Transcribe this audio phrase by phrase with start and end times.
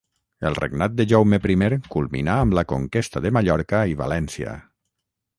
[0.49, 4.55] El regnat de Jaume primer culminà amb la conquesta de Mallorca i València.